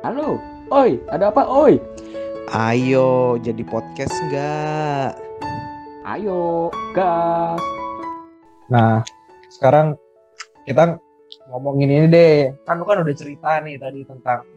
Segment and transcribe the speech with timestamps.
[0.00, 0.40] Halo,
[0.72, 1.76] oi, ada apa oi?
[2.56, 5.12] Ayo jadi podcast nggak?
[6.08, 7.60] Ayo, gas.
[8.72, 9.04] Nah,
[9.52, 10.00] sekarang
[10.64, 10.96] kita
[11.52, 12.48] ngomongin ini deh.
[12.64, 14.48] Kan lu kan udah cerita nih tadi tentang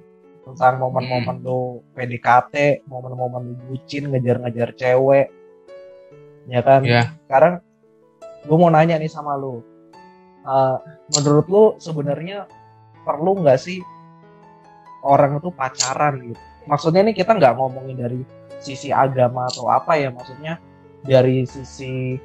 [0.48, 5.28] tentang momen-momen lu PDKT, momen-momen lu bucin ngejar-ngejar cewek.
[6.48, 6.88] Ya kan?
[6.88, 7.20] Iya.
[7.28, 7.60] Sekarang
[8.48, 9.60] gue mau nanya nih sama lu.
[10.48, 10.78] Eh,
[11.20, 12.48] menurut lu sebenarnya
[13.04, 13.84] perlu nggak sih
[15.04, 16.42] orang itu pacaran gitu?
[16.64, 18.20] Maksudnya nih kita nggak ngomongin dari
[18.64, 20.58] sisi agama atau apa ya, maksudnya
[21.04, 22.16] dari sisi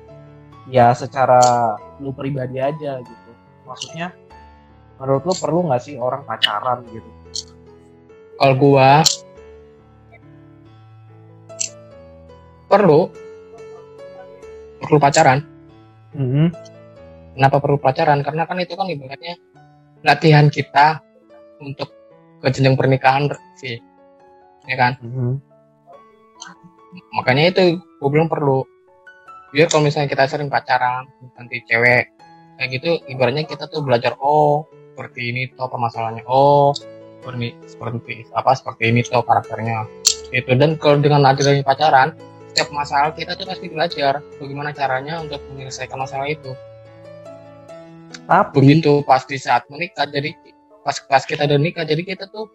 [0.71, 3.31] ya secara lu pribadi aja gitu.
[3.67, 4.15] Maksudnya
[5.03, 7.11] menurut lu perlu nggak sih orang pacaran gitu?
[8.39, 9.03] Kalau gua
[12.71, 13.11] perlu
[14.79, 15.43] perlu pacaran.
[16.15, 16.55] Mhm.
[17.35, 18.23] Kenapa perlu pacaran?
[18.23, 19.35] Karena kan itu kan ibaratnya
[20.07, 21.03] latihan kita
[21.59, 21.98] untuk
[22.43, 23.79] ke jenjang pernikahan sih.
[24.69, 24.93] Ya kan?
[25.01, 25.41] Mhm.
[27.15, 28.65] Makanya itu gue bilang perlu.
[29.53, 32.13] Biar kalau misalnya kita sering pacaran, nanti cewek
[32.61, 36.25] kayak gitu, ibaratnya kita tuh belajar oh seperti ini tuh permasalahannya.
[36.29, 36.75] Oh
[37.19, 39.89] seperti seperti apa seperti ini tuh karakternya.
[40.33, 42.13] Itu dan kalau dengan adanya pacaran,
[42.53, 46.53] setiap masalah kita tuh pasti belajar bagaimana caranya untuk menyelesaikan masalah itu.
[48.29, 50.33] Tapi Begitu pas di saat menikah, jadi
[50.89, 52.49] pas pas kita udah nikah, jadi kita tuh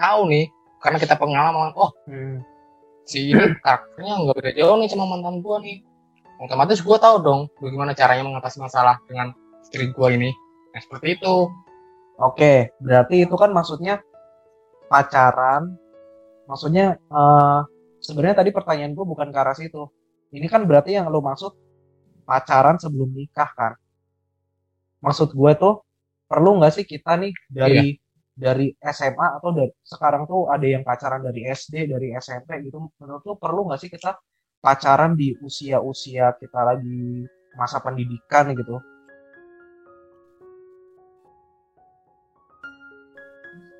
[0.00, 0.48] tahu nih
[0.80, 2.40] karena kita pengalaman, oh Hmm.
[3.04, 5.84] si ini karakternya nggak beda jauh nih sama mantan gua nih
[6.40, 10.32] otomatis gua tahu dong bagaimana caranya mengatasi masalah dengan istri gua ini
[10.72, 11.52] nah seperti itu
[12.14, 13.98] Oke, berarti itu kan maksudnya
[14.86, 15.74] pacaran.
[16.46, 17.60] Maksudnya eh,
[17.98, 19.90] sebenarnya tadi pertanyaan gue bukan ke arah situ.
[20.30, 21.50] Ini kan berarti yang lo maksud
[22.22, 23.72] pacaran sebelum nikah kan?
[25.02, 25.82] Maksud gue tuh
[26.34, 27.94] perlu nggak sih kita nih dari
[28.34, 32.90] dari SMA atau dari sekarang tuh ada yang pacaran dari SD, dari SMP gitu.
[32.98, 34.18] Menurut lo perlu nggak sih kita
[34.58, 37.22] pacaran di usia-usia kita lagi
[37.54, 38.82] masa pendidikan gitu?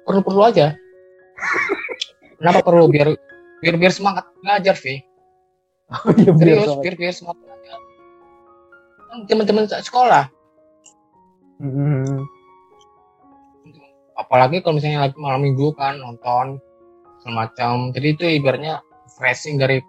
[0.05, 0.77] perlu perlu aja.
[2.39, 2.93] Kenapa perlu?
[2.93, 3.17] Biar
[3.65, 5.01] biar biar semangat belajar sih
[5.89, 7.81] Oh iya serius biar biar semangat kan
[9.31, 10.27] teman-teman sekolah.
[11.63, 12.27] Hmm.
[14.15, 16.59] Apalagi kalau misalnya lagi malam minggu kan nonton
[17.23, 19.83] semacam jadi itu ibaratnya refreshing dari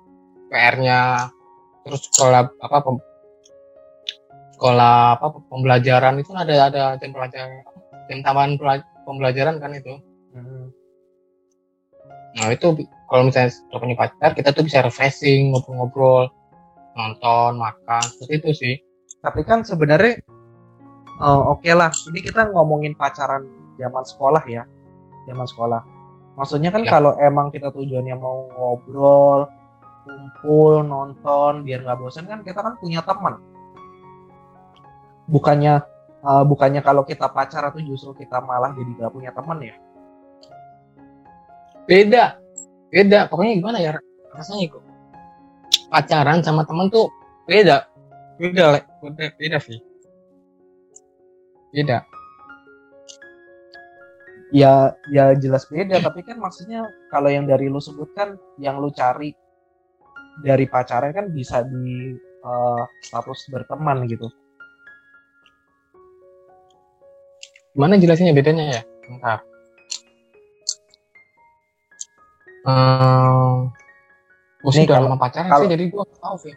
[0.49, 1.29] PR-nya
[1.85, 3.05] terus sekolah apa pem-
[4.57, 7.49] sekolah apa pembelajaran itu ada ada jam pelajaran
[8.09, 8.57] jam tambahan
[9.05, 9.95] pembelajaran kan itu
[10.35, 10.67] Hmm.
[12.35, 12.75] nah itu
[13.07, 16.27] kalau misalnya sudah punya pacar kita tuh bisa refreshing ngobrol-ngobrol
[16.99, 18.75] nonton makan seperti itu sih
[19.23, 20.19] Tapi kan sebenarnya
[21.17, 21.89] eh, oke lah.
[21.89, 24.63] Ini kita ngomongin pacaran zaman sekolah ya,
[25.27, 25.81] zaman sekolah.
[26.35, 26.91] Maksudnya kan Ya.
[26.99, 29.47] kalau emang kita tujuannya mau ngobrol,
[30.03, 33.39] kumpul, nonton, biar nggak bosan kan kita kan punya teman.
[35.25, 35.73] Bukannya
[36.25, 39.75] eh, bukannya kalau kita pacaran tuh justru kita malah jadi nggak punya teman ya?
[41.85, 42.41] beda.
[42.89, 43.29] Beda.
[43.29, 43.93] Pokoknya gimana ya?
[44.33, 44.83] Rasanya kok
[45.93, 47.07] pacaran sama temen tuh
[47.45, 47.85] beda.
[48.41, 49.79] Beda beda beda sih.
[51.71, 52.01] Beda
[54.51, 54.73] Ya,
[55.09, 55.97] ya jelas beda.
[55.99, 59.33] Tapi kan maksudnya kalau yang dari lu sebutkan, yang lu cari
[60.37, 62.13] dari pacarnya kan bisa di
[62.45, 64.27] eh, status berteman gitu.
[67.71, 69.43] gimana jelasinnya bedanya ya bentar
[72.63, 73.67] Hmm,
[74.63, 76.53] gue sih udah kalau- lama pacaran kalau- sih jadi gue gak tau sih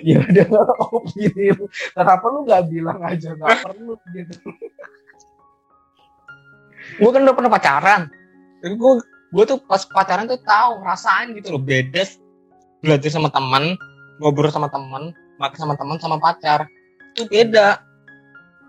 [0.10, 0.46] ya udah
[0.90, 1.64] opini lu.
[1.94, 4.34] Kenapa lu nggak bilang aja nggak perlu gitu?
[7.00, 8.02] gue kan udah pernah pacaran
[8.60, 8.92] jadi gue
[9.30, 12.04] gue tuh pas pacaran tuh tahu rasain gitu loh beda
[12.84, 13.74] belajar sama teman
[14.20, 16.68] ngobrol sama teman makan sama teman sama pacar
[17.16, 17.80] itu beda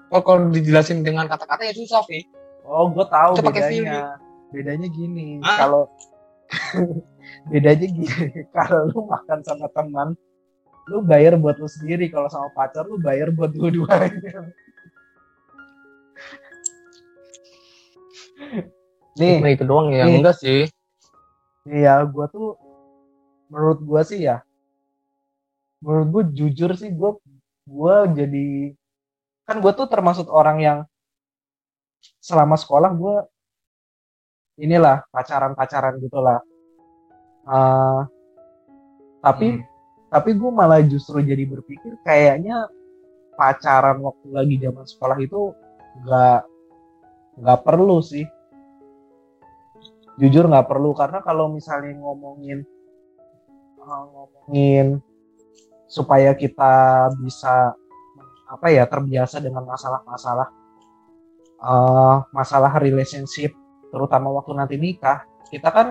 [0.08, 2.24] kalau kalau dijelasin dengan kata-kata ya susah sih
[2.66, 4.02] Oh, gue tahu Itu pakai bedanya.
[4.52, 5.58] Bedanya gini, Hah?
[5.66, 5.84] kalau
[7.52, 8.08] bedanya gini,
[8.52, 10.08] kalau lu makan sama teman,
[10.92, 12.12] lu bayar buat lu sendiri.
[12.12, 14.52] Kalau sama pacar lu bayar buat dua-duanya.
[19.20, 20.18] Nih, Cuma itu doang ya nih.
[20.24, 20.62] enggak sih
[21.68, 22.58] Iya, gue tuh
[23.54, 24.42] menurut gue sih ya,
[25.84, 27.12] menurut gue jujur sih gue
[27.70, 28.48] gue jadi
[29.46, 30.80] kan gue tuh termasuk orang yang
[32.18, 33.16] selama sekolah gue
[34.58, 36.40] inilah pacaran-pacaran gitulah.
[37.46, 38.02] Eh,
[39.22, 39.66] tapi Hmm.
[40.10, 42.66] tapi gue malah justru jadi berpikir kayaknya
[43.38, 45.54] pacaran waktu lagi zaman sekolah itu
[46.04, 46.42] nggak
[47.40, 48.26] nggak perlu sih.
[50.20, 52.62] Jujur nggak perlu karena kalau misalnya ngomongin
[53.80, 55.00] uh, ngomongin
[55.88, 57.76] supaya kita bisa
[58.52, 60.48] apa ya terbiasa dengan masalah-masalah
[61.64, 63.56] uh, masalah relationship
[63.92, 65.88] terutama waktu nanti nikah kita kan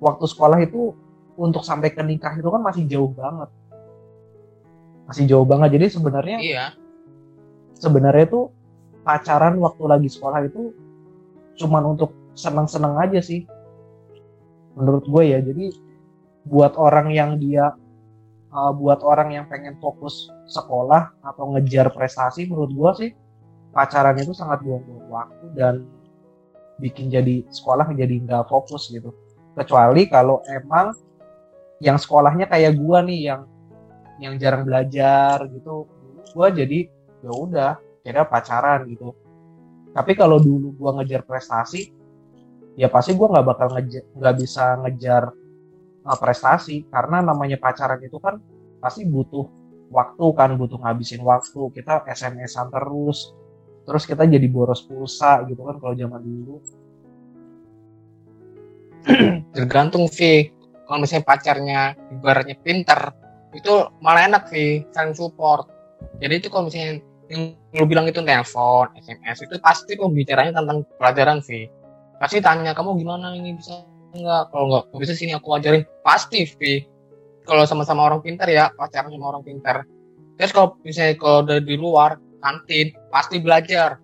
[0.00, 0.94] waktu sekolah itu
[1.40, 3.48] untuk sampai ke nikah itu kan masih jauh banget.
[5.08, 5.80] Masih jauh banget.
[5.80, 6.66] Jadi sebenarnya iya.
[7.80, 8.44] sebenarnya tuh
[9.10, 10.70] pacaran waktu lagi sekolah itu
[11.58, 13.42] cuman untuk senang-senang aja sih.
[14.78, 15.74] Menurut gue ya jadi
[16.46, 17.74] buat orang yang dia
[18.54, 23.10] uh, buat orang yang pengen fokus sekolah atau ngejar prestasi menurut gue sih
[23.74, 25.74] pacaran itu sangat buang-buang waktu dan
[26.78, 29.10] bikin jadi sekolah jadi nggak fokus gitu.
[29.58, 30.94] Kecuali kalau emang
[31.82, 33.42] yang sekolahnya kayak gue nih yang
[34.22, 35.90] yang jarang belajar gitu
[36.30, 36.78] gue jadi
[37.26, 37.72] ya udah
[38.10, 39.14] kira pacaran gitu.
[39.94, 41.94] Tapi kalau dulu gue ngejar prestasi
[42.74, 45.22] ya pasti gue nggak bakal ngejar nggak bisa ngejar
[46.02, 46.90] uh, prestasi.
[46.90, 48.42] Karena namanya pacaran itu kan
[48.82, 49.46] pasti butuh
[49.94, 51.70] waktu kan butuh ngabisin waktu.
[51.70, 53.30] Kita SMS-an terus
[53.86, 56.56] terus kita jadi boros pulsa gitu kan kalau zaman dulu.
[59.56, 60.50] Tergantung Vi
[60.90, 61.80] kalau misalnya pacarnya
[62.10, 63.14] ibaratnya pinter
[63.54, 65.66] itu malah enak Vi saling support.
[66.22, 71.38] Jadi itu kalau misalnya yang lu bilang itu telepon SMS itu pasti pembicaranya tentang pelajaran
[71.46, 71.70] Vi
[72.20, 73.56] pasti tanya kamu gimana ini?
[73.56, 73.80] Bisa
[74.12, 75.86] enggak kalau enggak bisa sini aku ajarin.
[76.04, 76.84] Pasti Vi
[77.48, 79.88] kalau sama-sama orang pintar ya pacaran sama orang pintar.
[80.36, 83.96] Terus kalau misalnya kalau dari di luar kantin pasti belajar.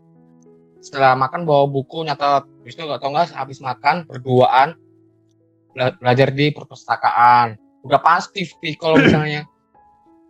[0.80, 2.46] Setelah makan bawa buku nyatet.
[2.46, 4.78] Habis itu atau enggak habis makan berduaan
[5.74, 7.58] bela- belajar di perpustakaan.
[7.82, 9.44] Udah pasti Vi kalau misalnya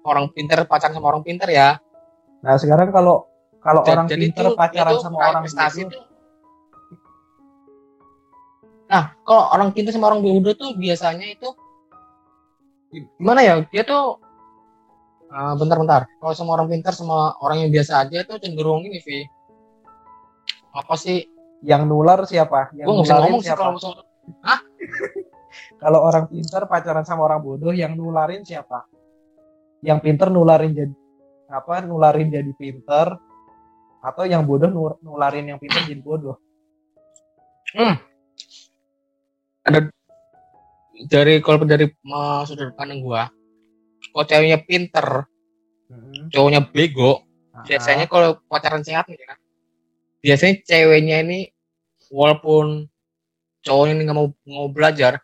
[0.02, 1.78] orang pintar pacaran sama orang pintar ya
[2.44, 3.24] nah sekarang kalau
[3.62, 5.98] kalau Ja- orang jadi pinter itu- pacaran itu sama orang prestasi itu
[8.86, 11.48] nah kalau orang pintar sama orang bodoh tuh biasanya itu
[13.18, 13.54] gimana ya?
[13.68, 14.22] Dia tuh
[15.58, 19.26] bentar-bentar kalau sama orang pintar sama orang yang biasa aja tuh cenderung ini Vi
[20.70, 21.26] apa sih?
[21.66, 22.70] Yang nular siapa?
[22.78, 23.62] Yang gue nggak bisa ngomong sih siapa?
[23.66, 24.00] kalau soal
[25.82, 28.86] kalau orang pinter pacaran sama orang bodoh yang nularin siapa?
[29.82, 30.94] Yang pinter nularin jadi
[31.46, 33.14] apa nularin jadi pinter
[34.02, 36.36] atau yang bodoh nularin yang pinter jadi bodoh?
[40.96, 43.28] Dari kalau dari uh, sudut pandang gua
[44.14, 45.28] kalau ceweknya pinter
[45.86, 46.26] Hmm.
[46.34, 47.22] cowoknya bego
[47.54, 49.38] Ah, biasanya kalau pacaran sehat ya
[50.18, 51.54] biasanya ceweknya ini
[52.10, 52.90] walaupun
[53.62, 55.22] cowoknya ini nggak mau mau belajar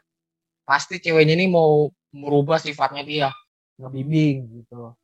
[0.62, 3.28] pasti ceweknya ini mau merubah sifatnya dia.
[3.80, 4.94] Ngebimbing gitu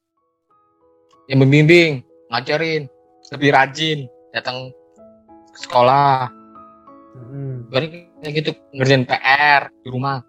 [1.29, 2.01] yang membimbing
[2.33, 2.89] ngajarin
[3.37, 3.99] lebih rajin
[4.33, 4.73] datang
[5.53, 6.33] ke sekolah.
[7.19, 7.67] Hmm.
[7.67, 10.25] berarti kayak gitu ngerjain PR di rumah.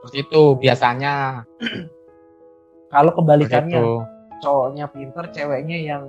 [0.00, 1.44] Seperti itu biasanya.
[2.92, 3.94] Kalau kebalikannya itu.
[4.42, 6.02] cowoknya pinter ceweknya yang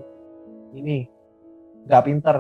[0.73, 1.05] ini
[1.85, 2.35] nggak pinter.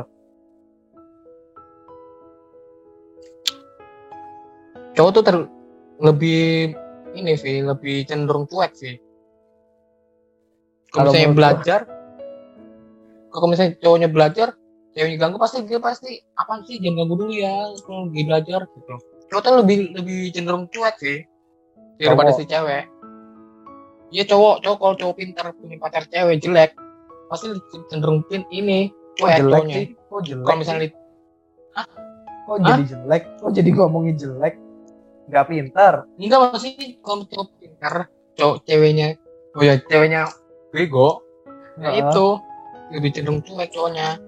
[4.97, 5.37] Cowok tuh ter
[6.01, 6.73] lebih
[7.13, 8.97] ini sih lebih cenderung cuek sih
[10.91, 11.79] Kalau misalnya belajar
[13.31, 14.47] kalau misalnya cowoknya belajar
[14.91, 18.95] ceweknya ganggu pasti dia pasti apa sih jangan ganggu dulu ya kalau lagi belajar gitu.
[19.31, 21.23] Cowok tuh lebih lebih cenderung cuek sih
[21.95, 22.91] daripada si cewek.
[24.11, 26.75] Iya cowok cowok kalau cowok pintar punya pacar cewek jelek
[27.31, 27.55] pasti
[27.87, 29.75] cenderung pin ini cuek jelek cowoknya.
[29.79, 29.85] sih?
[29.95, 30.99] Kok jelek kalau misalnya sih?
[32.41, 33.23] kok jadi jelek?
[33.39, 34.53] Kok jadi ngomongin jelek?
[35.31, 37.95] Nggak pinter Enggak masih kalau cowok pintar,
[38.35, 39.15] cowok ceweknya,
[39.55, 40.27] oh ya ceweknya
[40.71, 41.21] bego,
[41.77, 42.01] ya Heeh.
[42.07, 42.25] itu
[42.91, 44.19] lebih cenderung cuek cowoknya.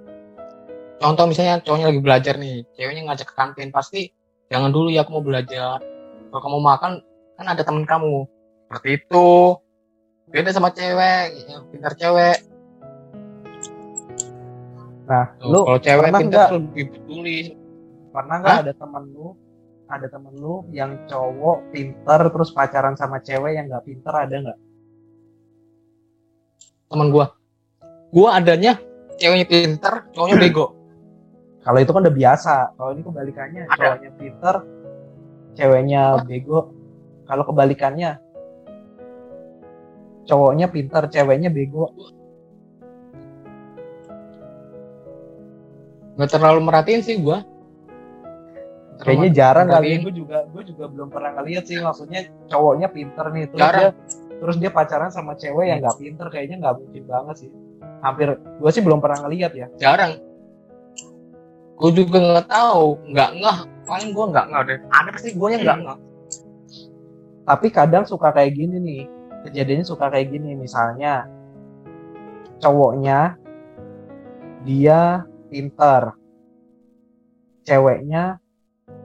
[1.00, 4.12] Contoh misalnya cowoknya lagi belajar nih, ceweknya ngajak ke kantin pasti
[4.48, 5.80] jangan dulu ya aku mau belajar.
[6.30, 6.92] Kalau kamu makan
[7.40, 8.28] kan ada temen kamu.
[8.70, 9.28] Seperti itu.
[10.32, 12.38] Beda sama cewek, yang pintar cewek.
[15.04, 17.40] nah Tuh, lu kalau cewek pernah pintar tuh lebih peduli.
[18.14, 19.28] pernah nggak ada temen lu
[19.92, 24.60] ada temen lu yang cowok pinter terus pacaran sama cewek yang nggak pinter ada nggak
[26.94, 27.34] Temen gua.
[28.14, 28.78] Gua adanya
[29.18, 30.66] ceweknya pintar, cowoknya bego.
[31.64, 33.76] kalau itu kan udah biasa kalau ini kebalikannya Ada.
[33.80, 34.56] cowoknya pinter
[35.56, 36.60] ceweknya bego
[37.24, 38.20] kalau kebalikannya
[40.28, 41.88] cowoknya pinter ceweknya bego
[46.14, 47.42] Gak terlalu merhatiin sih gua.
[47.42, 50.02] Nggak kayaknya jarang kali merhatiin.
[50.04, 53.82] gue juga gue juga belum pernah ngeliat sih maksudnya cowoknya pinter nih terus Jarang.
[53.82, 53.90] dia
[54.44, 57.52] terus dia pacaran sama cewek yang nggak pinter kayaknya nggak mungkin banget sih.
[58.04, 59.68] Hampir gue sih belum pernah ngeliat ya.
[59.80, 60.20] Jarang.
[61.80, 63.58] Gue juga nggak tahu nggak nggak
[63.88, 64.80] paling gue nggak nggak deh.
[64.92, 66.00] Ada pasti gue nya nggak nggak
[67.44, 69.04] tapi kadang suka kayak gini nih.
[69.48, 70.56] Kejadiannya suka kayak gini.
[70.56, 71.28] Misalnya
[72.64, 73.36] cowoknya
[74.64, 76.16] dia pinter.
[77.68, 78.40] Ceweknya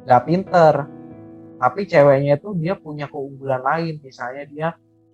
[0.06, 0.74] nggak pinter.
[1.58, 3.98] Tapi ceweknya itu dia punya keunggulan lain.
[3.98, 4.68] Misalnya dia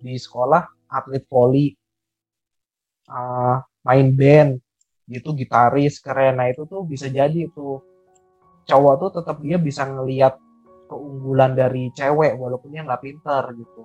[0.05, 1.73] di sekolah atlet voli
[3.09, 4.61] uh, main band
[5.09, 6.37] gitu gitaris keren.
[6.37, 7.81] Nah itu tuh bisa jadi tuh.
[8.65, 10.41] Cowok tuh tetap dia bisa ngelihat
[10.89, 13.81] keunggulan dari cewek walaupun dia nggak pinter gitu.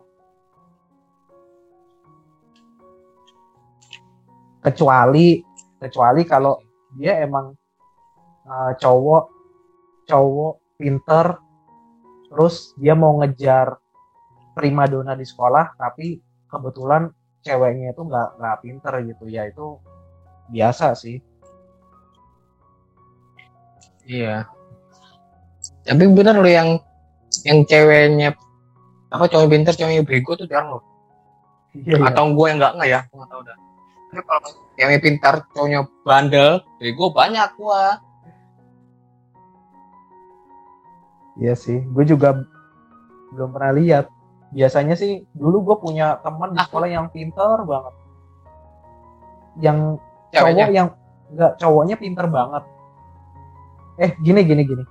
[4.61, 5.41] Kecuali
[5.81, 6.61] kecuali kalau
[6.97, 7.53] dia emang
[8.45, 9.25] uh, cowok
[10.05, 11.27] cowok pinter
[12.33, 13.77] terus dia mau ngejar
[14.57, 16.19] primadona di sekolah tapi
[16.51, 17.09] kebetulan
[17.41, 19.25] ceweknya itu nggak nggak pinter gitu.
[19.31, 19.81] Ya itu
[20.51, 21.23] biasa sih.
[24.05, 24.51] Iya.
[25.87, 26.83] Tapi bener lo yang
[27.47, 28.35] yang ceweknya
[29.11, 30.85] apa cowok pinter cowoknya bego tuh jarang loh.
[31.71, 32.07] Iya, iya.
[32.11, 33.01] atau gue yang nggak nggak ya?
[33.07, 33.59] Gue nggak tahu dah.
[34.11, 36.51] Tapi kalau yang pintar cowoknya bandel
[36.83, 38.03] bego banyak gua.
[41.41, 42.37] Iya sih, gue juga
[43.33, 44.07] belum pernah lihat.
[44.51, 46.67] Biasanya sih dulu gue punya teman di Ah.
[46.67, 47.95] sekolah yang pinter banget.
[49.63, 49.79] Yang
[50.31, 50.89] cowok yang
[51.31, 52.65] enggak cowoknya pinter banget.
[54.01, 54.85] Eh gini gini gini.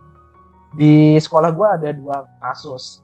[0.76, 3.04] Di sekolah gue ada dua kasus.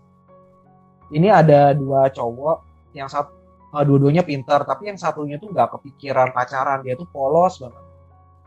[1.11, 2.57] Ini ada dua cowok
[2.95, 3.35] yang satu
[3.75, 7.83] dua-duanya pinter, tapi yang satunya tuh nggak kepikiran pacaran, dia tuh polos banget.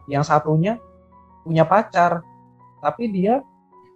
[0.09, 0.81] Yang satunya
[1.45, 2.25] punya pacar,
[2.81, 3.45] tapi dia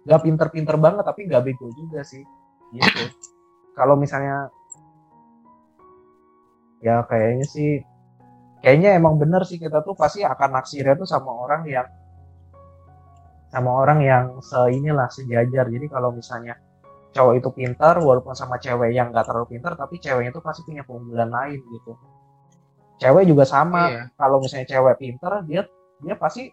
[0.05, 2.21] nggak pinter-pinter banget, tapi nggak bego juga sih.
[2.69, 3.32] Gitu.
[3.73, 4.53] Kalau misalnya
[6.83, 7.71] ya kayaknya sih
[8.59, 11.87] kayaknya emang bener sih kita tuh pasti akan naksirnya tuh sama orang yang
[13.53, 15.69] sama orang yang se inilah sejajar.
[15.69, 16.57] Jadi kalau misalnya
[17.13, 20.81] cowok itu pintar walaupun sama cewek yang nggak terlalu pintar tapi ceweknya tuh pasti punya
[20.81, 21.93] keunggulan lain gitu.
[22.97, 23.89] Cewek juga sama.
[23.93, 24.03] Iya.
[24.17, 25.61] kalau misalnya cewek pintar dia
[26.01, 26.49] dia pasti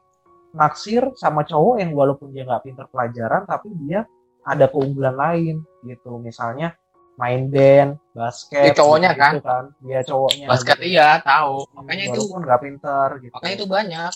[0.53, 4.05] naksir sama cowok yang walaupun dia nggak pintar pelajaran tapi dia
[4.45, 6.21] ada keunggulan lain gitu.
[6.21, 6.77] Misalnya
[7.21, 9.65] main band basket Dia cowoknya gitu kan?
[9.85, 10.47] dia cowoknya.
[10.49, 10.89] Basket gitu.
[10.97, 11.69] iya tahu.
[11.77, 13.33] Makanya itu walaupun nggak pintar gitu.
[13.37, 14.13] makanya itu banyak.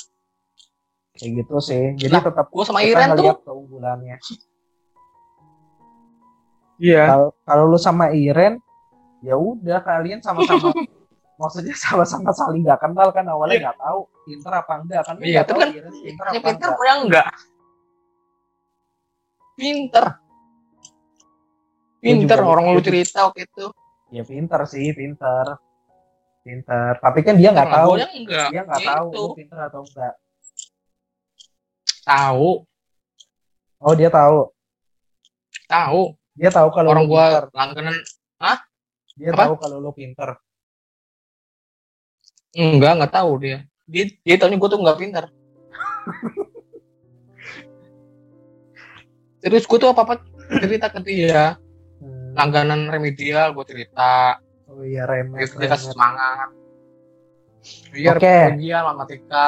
[1.15, 1.85] Kayak gitu sih.
[2.01, 4.17] Jadi Lah, tetap gue sama kita Iren tuh keunggulannya.
[6.81, 7.05] Iya.
[7.07, 8.59] Kalau kalau lu sama Iren
[9.21, 10.73] ya udah kalian sama-sama
[11.41, 13.29] maksudnya sama-sama saling nggak kenal kan?
[13.29, 15.15] Awalnya nggak tahu pinter apa enggak kan?
[15.21, 15.71] Iya, nggak tapi kan
[16.03, 17.29] pinter ya apa pinter enggak apa enggak
[19.55, 20.05] pinter
[22.05, 22.93] pinter juga orang lu gitu.
[22.93, 23.65] cerita waktu itu.
[24.13, 25.57] Ya pinter sih pinter.
[26.45, 27.01] Pinter.
[27.01, 27.91] Tapi kan dia nggak tahu.
[27.97, 28.93] Enggak dia nggak Gitu.
[28.93, 30.15] tahu lu pinter atau enggak
[32.05, 32.51] tahu.
[33.81, 34.53] Oh dia tahu.
[35.65, 36.03] Tahu.
[36.37, 37.45] Dia tahu kalau orang gua pinter.
[37.57, 37.97] langganan.
[39.15, 39.43] Dia apa?
[39.49, 40.29] tahu kalau lu pinter.
[42.55, 43.59] Enggak enggak tahu dia.
[43.89, 45.25] Dia dia tahunya gue tuh enggak pinter.
[49.45, 50.15] Terus gue tuh apa apa
[50.61, 51.57] cerita ke dia.
[52.35, 55.95] Langganan remedial gue cerita oh iya remet, dia kasih remet.
[55.95, 56.49] semangat
[57.95, 58.27] iya Oke.
[58.51, 59.47] remedial matematika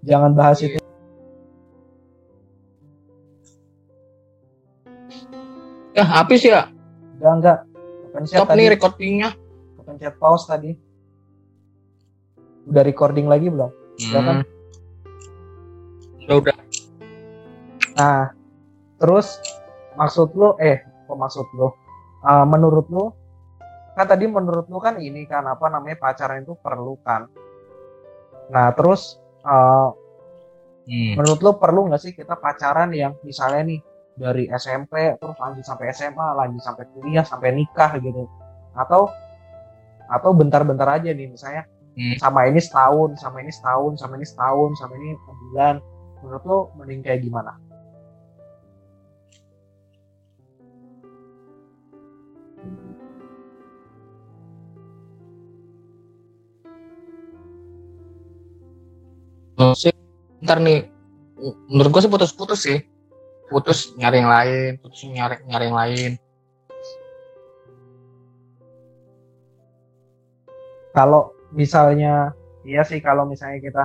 [0.00, 0.68] jangan bahas Iya.
[0.70, 0.80] itu
[5.92, 6.70] ya habis ya
[7.20, 7.58] enggak enggak
[8.08, 9.28] kepencet stop tadi nih recordingnya
[9.76, 10.70] kepencet pause tadi
[12.64, 13.70] udah recording lagi belum
[14.08, 14.36] Udah kan?
[14.40, 14.46] Hmm.
[16.24, 16.56] udah udah
[17.92, 18.32] Nah,
[18.96, 19.36] terus
[19.94, 21.68] maksud lu eh kok maksud lu?
[22.22, 23.10] Eh, menurut lu
[23.92, 27.26] kan tadi menurut lu kan ini kan apa namanya pacaran itu perlu kan?
[28.50, 29.88] Nah, terus eh,
[30.82, 31.14] Hmm.
[31.14, 33.80] menurut lu perlu nggak sih kita pacaran yang misalnya nih
[34.18, 38.26] dari SMP terus lanjut sampai SMA, lanjut sampai kuliah, sampai nikah gitu?
[38.74, 39.06] Atau
[40.10, 42.16] atau bentar-bentar aja nih misalnya Hmm.
[42.18, 45.10] sama ini setahun, sama ini setahun, sama ini setahun, sama ini.
[46.22, 47.52] Menurut lu mending kayak gimana?
[59.78, 59.94] Sih
[60.42, 60.90] ntar nih
[61.70, 62.78] menurut gue sih putus-putus sih.
[63.52, 66.10] Putus nyari yang lain putus nyari nyari yang lain.
[70.92, 72.36] Kalau misalnya
[72.68, 73.84] iya sih kalau misalnya kita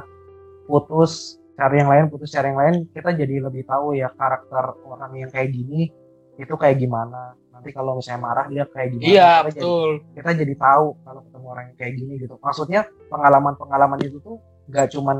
[0.67, 5.11] putus cari yang lain putus cari yang lain kita jadi lebih tahu ya karakter orang
[5.17, 5.91] yang kayak gini
[6.37, 7.33] itu kayak gimana.
[7.49, 9.09] Nanti kalau misalnya marah dia kayak gimana.
[9.09, 9.89] Iya kita jadi, betul.
[10.13, 12.35] kita jadi tahu kalau ketemu orang yang kayak gini gitu.
[12.37, 14.37] Maksudnya pengalaman pengalaman itu tuh
[14.69, 15.17] nggak cuman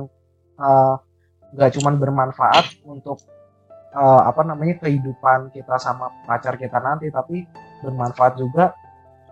[0.57, 0.95] eh,
[1.47, 3.21] nggak cuman bermanfaat untuk
[3.91, 7.45] eh, apa namanya kehidupan kita sama pacar kita nanti tapi
[7.79, 8.73] bermanfaat juga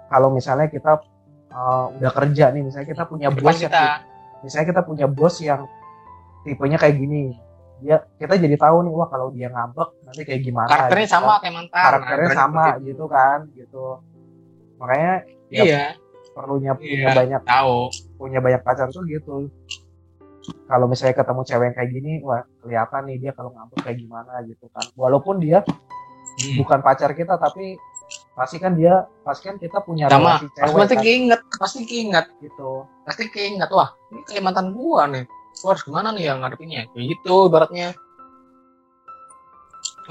[0.08, 1.02] kalau misalnya kita
[1.48, 3.86] eh, udah kerja nih misalnya kita punya bos yang kita.
[4.42, 5.66] misalnya kita punya bos yang
[6.42, 7.34] tipenya kayak gini
[7.76, 11.28] dia kita jadi tahu nih wah kalau dia ngambek nanti kayak gimana karakternya gitu sama
[11.28, 11.40] kan.
[11.42, 11.84] kayak mantan.
[11.84, 13.86] Karakternya Nah, sama berarti- gitu kan gitu.
[14.76, 15.14] Makanya
[15.50, 15.84] ya, iya.
[16.32, 17.12] perlunya punya Iya.
[17.12, 17.78] banyak tahu.
[18.16, 19.52] punya banyak pacar tuh gitu
[20.66, 24.32] kalau misalnya ketemu cewek yang kayak gini wah kelihatan nih dia kalau ngambek kayak gimana
[24.46, 24.86] gitu kan.
[24.98, 25.66] Walaupun dia
[26.36, 26.60] Hmm.
[26.60, 27.80] bukan pacar kita tapi
[28.36, 30.36] pasti kan dia pasti kan kita punya sama.
[30.36, 32.72] relasi pasti cewek pasti kan, keinget pasti keinget gitu.
[33.08, 35.24] Pasti keinget wah ini kayak mantan gua nih.
[35.64, 36.92] Gua harus gimana nih yang ngadepinnya?
[36.92, 37.96] Kayak gitu ibaratnya.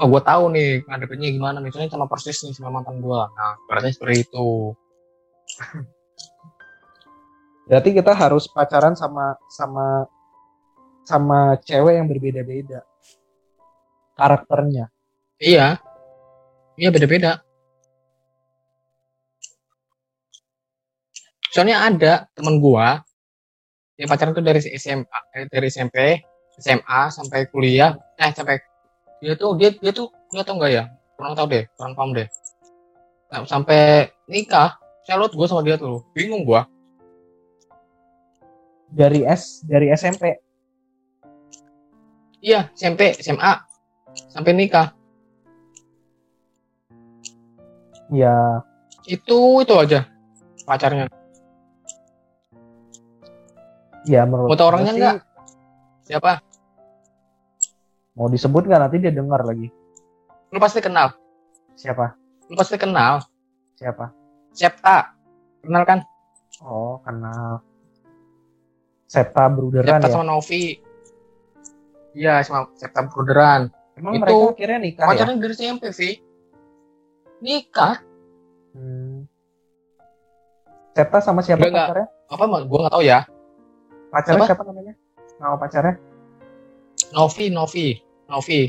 [0.01, 3.29] Oh gua tahu nih ngadepinnya gimana misalnya sama persis nih sama mantan gua.
[3.29, 4.73] Nah ibaratnya seperti itu.
[7.69, 10.09] Berarti kita harus pacaran sama sama
[11.05, 12.81] sama cewek yang berbeda-beda.
[14.17, 14.89] Karakternya.
[15.37, 15.77] Iya.
[16.75, 17.45] Iya beda-beda.
[21.55, 22.99] Soalnya ada temen gua
[23.95, 26.19] yang pacaran tuh dari SMA eh, dari SMP
[26.59, 27.95] SMA sampai kuliah.
[28.19, 28.59] Eh sampai
[29.23, 30.83] dia tuh dia dia tuh kuliah tau enggak ya?
[31.15, 32.27] Kurang tahu deh kurang paham deh.
[33.31, 34.75] Nah, sampai nikah
[35.07, 36.03] salut gua sama dia tuh.
[36.11, 36.67] Bingung gua.
[38.91, 40.44] Dari S dari SMP
[42.45, 43.57] iya SMP SMA
[44.29, 44.93] sampai nikah.
[48.13, 48.61] Ya.
[49.09, 50.05] Itu itu aja
[50.69, 51.09] pacarnya.
[54.05, 55.17] Ya menurut gue orangnya sih, nggak?
[56.05, 56.31] siapa?
[58.13, 58.81] Mau disebut nggak?
[58.85, 59.73] Nanti dia dengar lagi.
[60.53, 61.17] Lu pasti kenal.
[61.73, 62.13] Siapa?
[62.45, 63.25] Lu pasti kenal.
[63.73, 64.13] Siapa?
[64.53, 65.17] Septa
[65.65, 65.99] kenal kan?
[66.61, 67.65] Oh kenal.
[69.09, 70.13] Septa Bruderan Septa ya?
[70.13, 70.84] sama Novi
[72.15, 73.69] iya sama Septa Bruderan
[73.99, 75.09] emang itu mereka akhirnya nikah ya?
[75.11, 76.09] pacarnya dari SMP Vi
[77.43, 77.99] nikah?
[78.75, 79.27] Hmm.
[80.95, 82.07] Septa sama siapa pacarnya?
[82.31, 83.19] Apa mah gua nggak tahu ya.
[84.09, 84.49] Pacarnya Siapa?
[84.55, 84.93] siapa namanya?
[85.37, 85.95] Nama pacarnya?
[87.11, 87.87] Novi Novi.
[88.31, 88.61] Novi.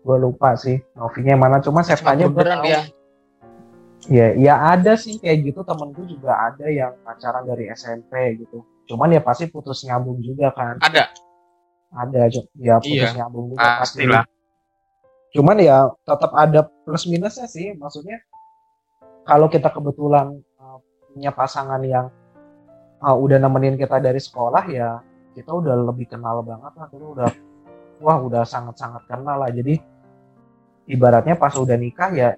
[0.00, 1.56] Gue lupa sih Novinya yang mana.
[1.60, 2.62] Cuma Septanya gue tahu.
[2.64, 2.80] dia.
[4.08, 5.60] Ya ya ada sih kayak gitu.
[5.66, 8.64] Temenku juga ada yang pacaran dari SMP gitu.
[8.88, 10.78] Cuman ya pasti putus nyambung juga kan.
[10.80, 11.10] Ada
[11.90, 14.24] ada ya putus Iya, nyambung juga pasti pastilah.
[15.30, 17.74] Cuman ya tetap ada plus minusnya sih.
[17.74, 18.22] Maksudnya
[19.26, 20.78] kalau kita kebetulan uh,
[21.10, 22.10] punya pasangan yang
[23.02, 25.02] uh, udah nemenin kita dari sekolah ya
[25.34, 26.86] kita udah lebih kenal banget lah.
[26.90, 27.30] Kita udah
[28.02, 29.50] wah udah sangat-sangat kenal lah.
[29.50, 29.78] Jadi
[30.90, 32.30] ibaratnya pas udah nikah ya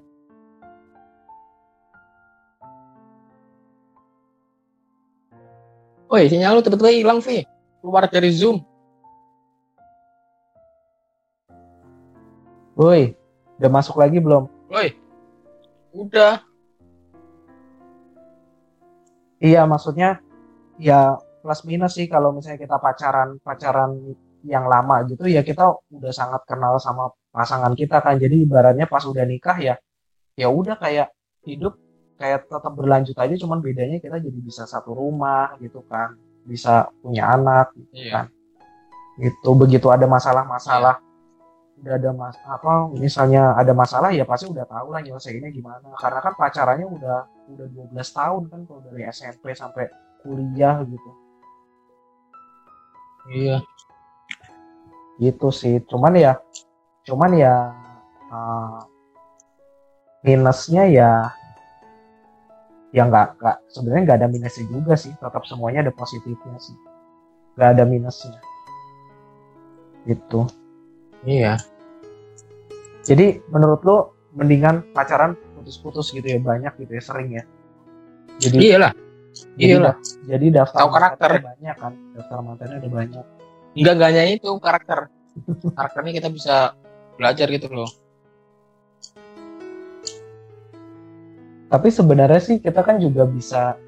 [6.13, 7.41] Woi, sinyal lu tiba-tiba hilang, Vi.
[7.81, 8.61] Keluar dari Zoom.
[12.75, 13.13] Woi
[13.61, 14.89] udah masuk lagi belum Woi.
[15.93, 16.41] Udah.
[19.39, 20.23] iya maksudnya
[20.81, 23.93] ya plus minus sih kalau misalnya kita pacaran pacaran
[24.43, 29.05] yang lama gitu ya kita udah sangat kenal sama pasangan kita kan jadi ibaratnya pas
[29.05, 29.75] udah nikah ya
[30.35, 31.13] ya udah kayak
[31.45, 31.77] hidup
[32.17, 36.15] kayak tetap berlanjut aja cuman bedanya kita jadi bisa satu rumah gitu kan
[36.47, 38.31] bisa punya anak Iya.
[39.19, 40.99] gitu begitu ada masalah-masalah
[41.83, 45.91] udah ada mas apa misalnya ada masalah ya pasti udah tahu lah nyelesainnya gimana.
[45.99, 47.19] Karena kan pacarannya udah
[47.51, 49.91] udah 12 tahun kan kalau dari SMP sampai
[50.23, 51.11] kuliah gitu.
[53.35, 53.59] Iya.
[55.19, 55.83] gitu sih.
[55.91, 56.39] Cuman ya
[57.03, 57.75] cuman ya
[58.31, 58.79] eh,
[60.23, 61.35] minusnya ya
[62.95, 65.11] ya nggak nggak sebenarnya nggak ada minusnya juga sih.
[65.19, 66.79] Tetap semuanya ada positifnya sih.
[67.59, 68.39] Nggak ada minusnya.
[70.07, 70.62] Gitu
[71.23, 71.55] Iya.
[73.03, 73.97] jadi menurut lo
[74.33, 77.45] mendingan pacaran putus-putus gitu ya banyak gitu ya sering ya
[78.39, 78.93] jadi Iyalah.
[79.55, 79.95] jadi, Iyalah.
[79.95, 81.31] da- jadi daftar Tahu karakter.
[81.39, 83.25] banyak kan daftar mantannya ada banyak
[83.73, 84.99] Enggak enggaknya itu karakter.
[85.73, 86.57] Karakternya kita bisa
[87.17, 87.89] belajar gitu loh.
[91.67, 93.81] tapi sebenarnya sih kita kan juga bisa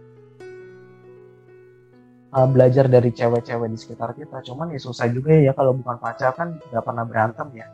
[2.35, 6.35] uh, belajar dari cewek-cewek di sekitar kita cuman ya susah juga ya kalau bukan pacar
[6.35, 7.67] kan nggak pernah berantem ya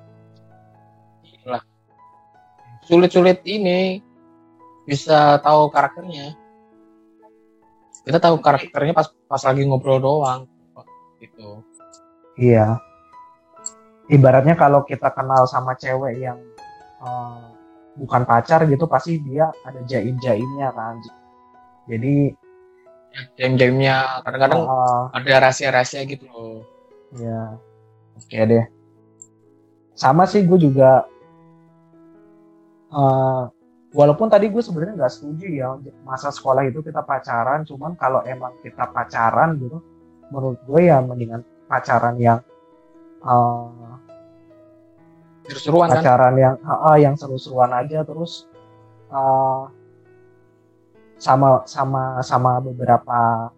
[1.24, 1.64] Iyalah.
[2.84, 4.04] Sulit-sulit ini
[4.84, 6.36] bisa tahu karakternya.
[8.04, 10.44] Kita tahu karakternya pas pas lagi ngobrol doang.
[11.20, 11.60] Gitu.
[12.40, 12.80] iya
[14.08, 16.40] ibaratnya kalau kita kenal sama cewek yang
[17.04, 17.52] uh,
[18.00, 20.96] bukan pacar gitu pasti dia ada jaim-jaimnya kan
[21.84, 22.32] jadi
[23.34, 26.62] Jam-jamnya kadang-kadang uh, ada rahasia-rahasia gitu loh.
[27.18, 27.58] Ya,
[28.14, 28.66] oke deh.
[29.98, 31.04] sama sih gue juga
[32.88, 33.44] eh,
[33.92, 35.68] walaupun tadi gue sebenarnya nggak setuju ya
[36.06, 39.82] masa sekolah itu kita pacaran cuman kalau emang kita pacaran gitu
[40.30, 42.40] menurut gue ya mendingan pacaran yang
[43.26, 43.94] eh,
[45.50, 48.46] seru-seruan kan pacaran yang ah, ah, yang seru-seruan aja terus
[49.10, 49.62] eh,
[51.20, 53.52] sama sama sama beberapa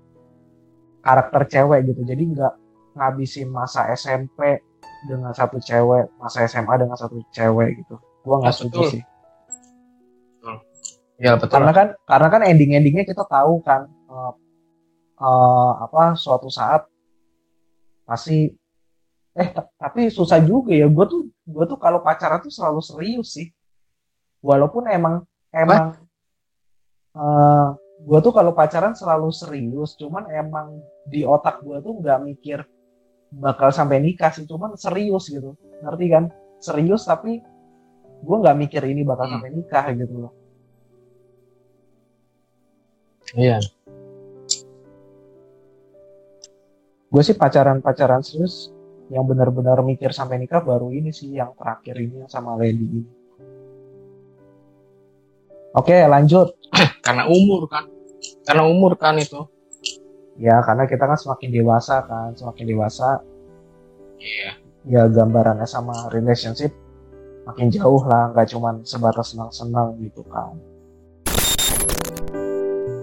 [1.02, 2.02] karakter cewek gitu.
[2.02, 2.54] Jadi nggak
[2.98, 4.60] ngabisin masa SMP
[5.06, 7.96] dengan satu cewek masa SMA dengan satu cewek gitu.
[8.26, 9.02] Gua nggak Ya, setuju sih.
[11.22, 14.32] Ya betul karena kan karena kan ending endingnya kita tahu kan eh,
[15.22, 16.82] eh, apa suatu saat
[18.02, 18.50] pasti
[19.32, 20.90] eh ta- tapi susah juga ya.
[20.90, 23.48] Gue tuh gue tuh kalau pacaran tuh selalu serius sih.
[24.42, 25.22] Walaupun emang
[25.54, 26.01] emang
[27.12, 27.68] eh
[28.02, 32.58] gue tuh kalau pacaran selalu serius cuman emang di otak gue tuh nggak mikir
[33.32, 35.54] bakal sampai nikah sih cuman serius gitu
[35.86, 36.24] ngerti kan
[36.58, 37.38] serius tapi
[38.22, 39.38] gue nggak mikir ini bakal Hmm.
[39.38, 40.32] sampai nikah gitu loh
[43.38, 43.62] iya
[47.12, 48.72] gue sih pacaran-pacaran serius
[49.12, 53.21] yang benar-benar mikir sampai nikah baru ini sih yang terakhir ini sama Lady ini.
[55.72, 56.52] Oke lanjut.
[57.04, 57.88] Karena umur kan.
[58.44, 59.48] Karena umur kan itu.
[60.40, 63.20] Ya karena kita kan semakin dewasa kan semakin dewasa.
[64.16, 64.50] Iya.
[64.88, 66.72] Ya gambarannya sama relationship
[67.44, 70.56] makin jauh lah nggak cuman sebatas senang-senang gitu kan.